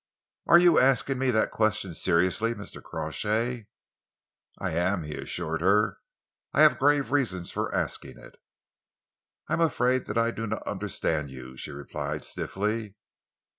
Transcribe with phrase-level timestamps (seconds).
[0.47, 2.81] "Are you asking me that question seriously, Mr.
[2.81, 3.67] Crawshay?"
[4.57, 5.99] "I am," he assured her.
[6.55, 8.37] "I have grave reasons for asking it."
[9.47, 12.95] "I am afraid that I do not understand you," she replied stiffly.